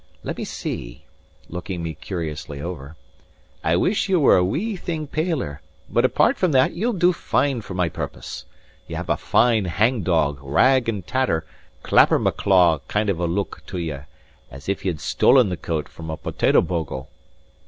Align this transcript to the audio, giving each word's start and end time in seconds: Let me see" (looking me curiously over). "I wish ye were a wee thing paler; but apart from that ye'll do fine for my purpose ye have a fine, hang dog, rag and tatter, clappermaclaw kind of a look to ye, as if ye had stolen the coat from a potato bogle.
Let 0.23 0.37
me 0.37 0.45
see" 0.45 1.05
(looking 1.47 1.83
me 1.83 1.93
curiously 1.93 2.59
over). 2.59 2.95
"I 3.63 3.75
wish 3.75 4.09
ye 4.09 4.15
were 4.15 4.35
a 4.35 4.43
wee 4.43 4.75
thing 4.75 5.05
paler; 5.05 5.61
but 5.91 6.03
apart 6.03 6.37
from 6.37 6.53
that 6.53 6.73
ye'll 6.73 6.91
do 6.93 7.13
fine 7.13 7.61
for 7.61 7.75
my 7.75 7.87
purpose 7.87 8.45
ye 8.87 8.95
have 8.95 9.11
a 9.11 9.15
fine, 9.15 9.65
hang 9.65 10.01
dog, 10.01 10.39
rag 10.41 10.89
and 10.89 11.05
tatter, 11.05 11.45
clappermaclaw 11.83 12.79
kind 12.87 13.11
of 13.11 13.19
a 13.19 13.27
look 13.27 13.61
to 13.67 13.77
ye, 13.77 13.97
as 14.49 14.67
if 14.67 14.83
ye 14.83 14.89
had 14.89 14.99
stolen 15.01 15.49
the 15.49 15.55
coat 15.55 15.87
from 15.87 16.09
a 16.09 16.17
potato 16.17 16.61
bogle. 16.61 17.11